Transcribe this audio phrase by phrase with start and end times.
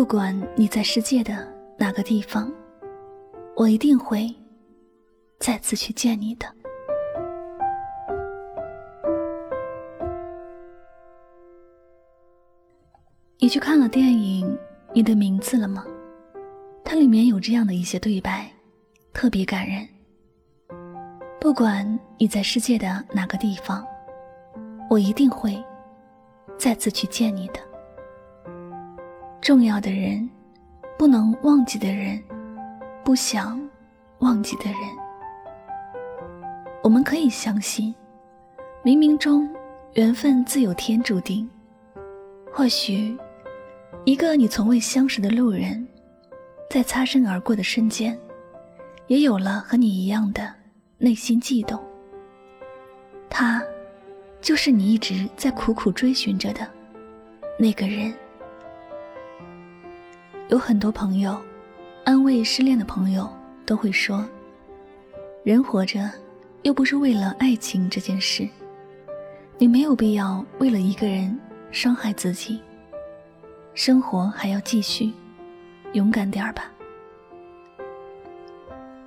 [0.00, 1.46] 不管你在世界的
[1.76, 2.50] 哪个地方，
[3.54, 4.34] 我一定会
[5.38, 6.46] 再次去见你的。
[13.38, 14.48] 你去看了电影
[14.94, 15.84] 《你的名字》了吗？
[16.82, 18.50] 它里面有这样的一些对白，
[19.12, 19.86] 特别感人。
[21.38, 23.86] 不管你在世界的哪个地方，
[24.88, 25.62] 我一定会
[26.56, 27.69] 再次去见你的。
[29.40, 30.28] 重要的人，
[30.98, 32.22] 不能忘记的人，
[33.02, 33.60] 不想
[34.18, 34.76] 忘记的人，
[36.82, 37.94] 我们可以相信，
[38.84, 39.48] 冥冥中
[39.94, 41.48] 缘分自有天注定。
[42.52, 43.16] 或许，
[44.04, 45.88] 一个你从未相识的路人，
[46.68, 48.16] 在擦身而过的瞬间，
[49.06, 50.52] 也有了和你一样的
[50.98, 51.82] 内心悸动。
[53.30, 53.62] 他，
[54.42, 56.68] 就是你一直在苦苦追寻着的
[57.58, 58.12] 那个人。
[60.50, 61.40] 有很多朋友，
[62.04, 63.30] 安慰失恋的朋友，
[63.64, 64.28] 都会说
[65.46, 66.10] ：“人活着，
[66.62, 68.48] 又不是为了爱情这件事，
[69.58, 71.38] 你没有必要为了一个人
[71.70, 72.60] 伤害自己。
[73.74, 75.12] 生活还要继续，
[75.92, 76.68] 勇敢点儿吧。”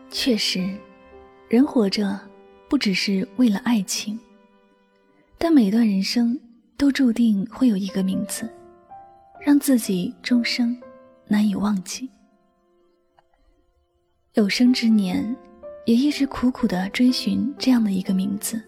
[0.10, 0.66] 确实，
[1.50, 2.18] 人活着
[2.70, 4.18] 不只是为了爱情，
[5.38, 6.40] 但每段人生
[6.78, 8.50] 都注定会有一个名字，
[9.42, 10.74] 让自己终生。
[11.34, 12.12] 难以忘记，
[14.34, 15.36] 有生之年，
[15.84, 18.62] 也一直苦苦的追寻这样的一个名字，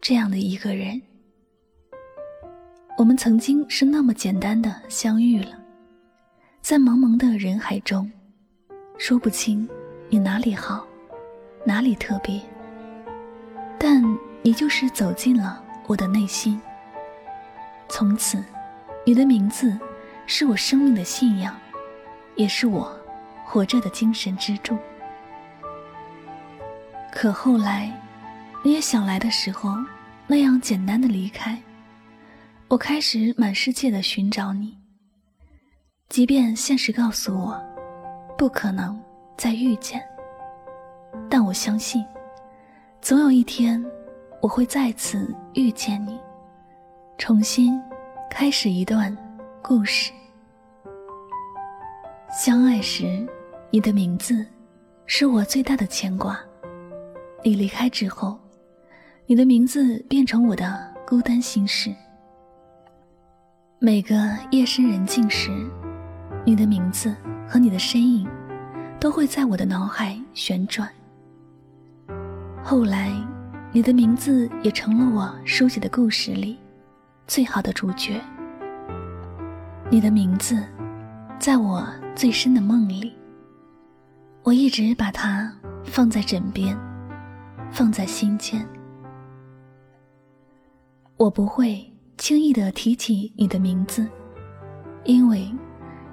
[0.00, 1.02] 这样的一个人。
[2.96, 5.58] 我们曾经是那么简单的相遇了，
[6.60, 8.08] 在茫茫的人海中，
[8.96, 9.68] 说不清
[10.08, 10.86] 你哪里好，
[11.64, 12.40] 哪里特别，
[13.76, 14.00] 但
[14.40, 16.60] 你就是走进了我的内心。
[17.88, 18.40] 从此，
[19.04, 19.76] 你的名字
[20.28, 21.52] 是我生命的信仰。
[22.36, 22.90] 也是我
[23.44, 24.76] 活着的精神支柱。
[27.12, 27.92] 可后来，
[28.64, 29.74] 你也想来的时候，
[30.26, 31.60] 那样简单的离开，
[32.68, 34.78] 我开始满世界的寻找你。
[36.08, 37.62] 即便现实告诉我，
[38.38, 38.98] 不可能
[39.36, 40.02] 再遇见，
[41.28, 42.04] 但我相信，
[43.00, 43.84] 总有一天，
[44.40, 46.18] 我会再次遇见你，
[47.18, 47.78] 重新
[48.30, 49.14] 开始一段
[49.62, 50.12] 故事。
[52.32, 53.26] 相爱时，
[53.70, 54.46] 你的名字
[55.04, 56.40] 是我最大的牵挂。
[57.44, 58.40] 你离开之后，
[59.26, 61.94] 你的名字变成我的孤单心事。
[63.78, 64.16] 每个
[64.50, 65.50] 夜深人静时，
[66.42, 67.14] 你的名字
[67.46, 68.26] 和你的身影
[68.98, 70.88] 都会在我的脑海旋转。
[72.64, 73.12] 后来，
[73.72, 76.58] 你的名字也成了我书写的故事里
[77.26, 78.18] 最好的主角。
[79.90, 80.56] 你的名字，
[81.38, 81.86] 在我。
[82.14, 83.12] 最深的梦里，
[84.42, 85.50] 我一直把它
[85.84, 86.78] 放在枕边，
[87.70, 88.64] 放在心间。
[91.16, 91.84] 我不会
[92.18, 94.06] 轻易的提起你的名字，
[95.04, 95.50] 因为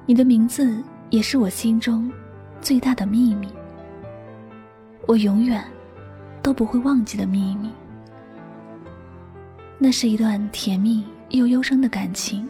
[0.05, 2.11] 你的名字也是我心中
[2.61, 3.47] 最大的秘密。
[5.05, 5.63] 我永远
[6.41, 7.69] 都不会忘记的秘密。
[9.77, 12.47] 那是一段甜蜜又忧伤的感情，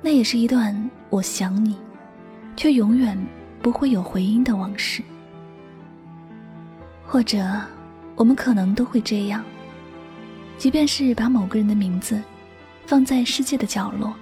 [0.00, 1.76] 那也是一段我想你。
[2.60, 3.16] 却永远
[3.62, 5.02] 不会有回音的往事，
[7.06, 7.42] 或者，
[8.14, 9.42] 我们可能都会这样。
[10.58, 12.22] 即便是把某个人的名字
[12.84, 14.12] 放在世界的角落，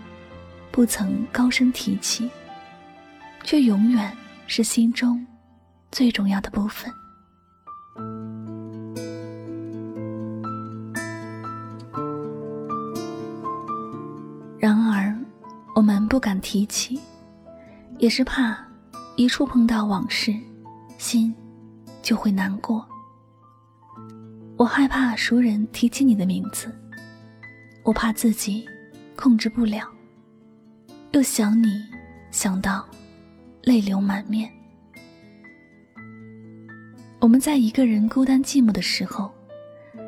[0.70, 2.30] 不曾高声提起，
[3.42, 5.26] 却永远是心中
[5.90, 6.88] 最重要的部分。
[14.60, 15.12] 然而，
[15.74, 17.00] 我们不敢提起。
[17.98, 18.56] 也是怕，
[19.16, 20.32] 一触碰到往事，
[20.98, 21.34] 心
[22.00, 22.86] 就会难过。
[24.56, 26.72] 我害怕熟人提起你的名字，
[27.82, 28.64] 我怕自己
[29.16, 29.88] 控制不了，
[31.10, 31.84] 又想你
[32.30, 32.86] 想到
[33.62, 34.48] 泪流满面。
[37.20, 39.28] 我们在一个人孤单寂寞的时候，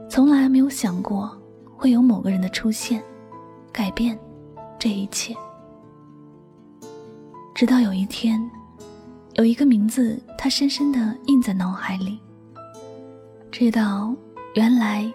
[0.09, 1.37] 从来没有想过
[1.77, 3.03] 会有某个人的出现，
[3.73, 4.17] 改变
[4.79, 5.35] 这一切。
[7.61, 8.41] 直到有一天，
[9.35, 12.19] 有一个名字，它深深的印在脑海里，
[13.53, 14.17] 知道。
[14.55, 15.13] 原来，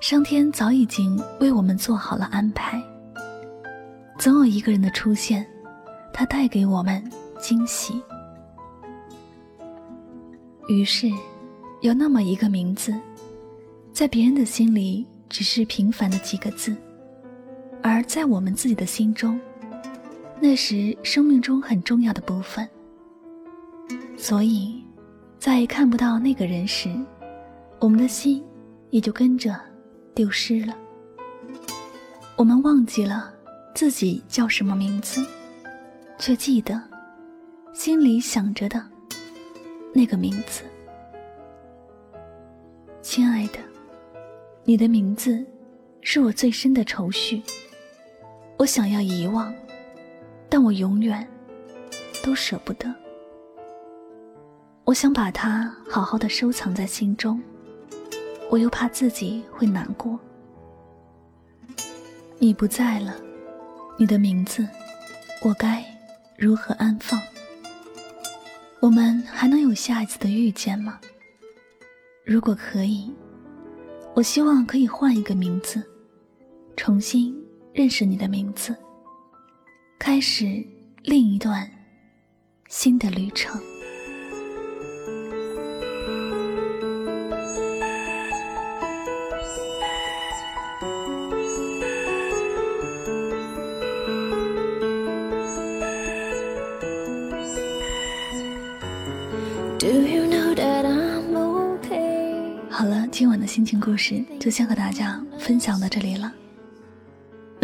[0.00, 2.82] 上天早已经为我们做好了安排。
[4.18, 5.46] 总有一个人的出现，
[6.12, 7.00] 他带给我们
[7.38, 8.02] 惊喜。
[10.66, 11.08] 于是，
[11.80, 12.92] 有那么一个名字，
[13.92, 16.76] 在别人的心里只是平凡的几个字，
[17.84, 19.40] 而在我们自己的心中，
[20.40, 22.68] 那是生命中很重要的部分。
[24.16, 24.84] 所以，
[25.38, 26.88] 在看不到那个人时，
[27.78, 28.44] 我们的心。
[28.90, 29.60] 也就跟着
[30.14, 30.72] 丢失了。
[32.36, 33.34] 我们忘记了
[33.74, 35.20] 自己叫什么名字，
[36.16, 36.80] 却记得
[37.72, 38.80] 心里想着的
[39.92, 40.62] 那个名字。
[43.02, 43.58] 亲爱的，
[44.62, 45.44] 你的名字
[46.00, 47.42] 是我最深的愁绪。
[48.56, 49.52] 我想要遗忘，
[50.48, 51.26] 但我永远
[52.22, 52.92] 都舍不得。
[54.84, 57.42] 我想把它好好的收藏在心中。
[58.50, 60.18] 我又怕自己会难过。
[62.38, 63.16] 你不在了，
[63.96, 64.68] 你的名字，
[65.42, 65.82] 我该
[66.36, 67.20] 如何安放？
[68.80, 71.00] 我们还能有下一次的遇见吗？
[72.24, 73.12] 如果可以，
[74.14, 75.82] 我希望可以换一个名字，
[76.76, 77.34] 重新
[77.72, 78.76] 认识你的名字，
[80.06, 80.62] 开始
[81.02, 81.66] 另一段
[82.68, 83.58] 新的旅程。
[102.68, 106.30] 好了，今晚的心情故事就先和大家分享到这里了。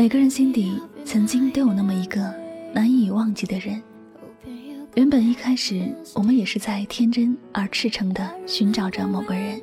[0.01, 2.35] 每个人心底曾经都有那么一个
[2.73, 3.83] 难以忘记的人。
[4.95, 9.61] 原本一开始我们也是在天真而赤诚的寻找着某个人，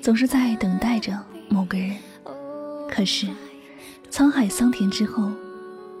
[0.00, 1.18] 总是在等待着
[1.48, 1.96] 某个人。
[2.88, 3.26] 可是
[4.12, 5.28] 沧海桑田之后，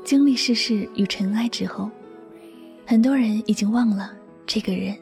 [0.04, 1.90] 经历世事与尘埃之后，
[2.86, 4.12] 很多人已经忘了
[4.46, 4.96] 这个人。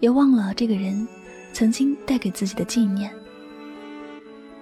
[0.00, 1.08] 也忘了这个人
[1.54, 3.10] 曾经带给自己的纪念，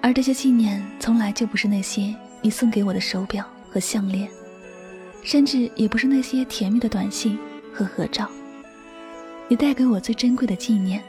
[0.01, 2.15] 而这些纪念从来就不是那些
[2.47, 4.31] 你送给我的手表和项链，
[5.25, 7.37] 甚至也不是那些甜蜜的短信
[7.75, 8.31] 和合照。
[9.49, 11.03] 你带给我最珍贵的纪念，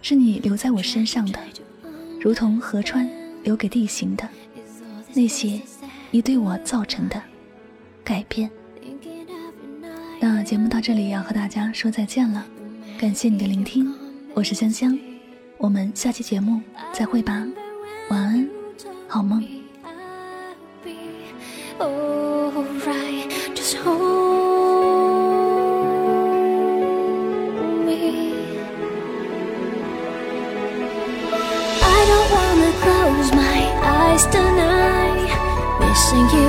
[0.00, 1.38] 是你留在我身上的，
[2.18, 3.06] 如同河川
[3.42, 4.26] 留给地形的
[5.12, 5.60] 那些
[6.10, 7.22] 你对我造成的
[8.02, 8.50] 改变。
[10.18, 12.42] 那节目到这里要和大家说再见了。
[12.96, 13.94] 感谢你的聆听，
[14.32, 14.98] 我是香香，
[15.58, 16.58] 我们下期节目
[16.90, 17.46] 再会吧，
[18.08, 18.48] 晚安，
[19.06, 19.46] 好梦。
[23.54, 23.94] Just hold
[27.86, 28.32] me.
[31.82, 35.30] I don't wanna close my eyes tonight,
[35.80, 36.43] missing you.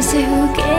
[0.00, 0.69] crazy who gave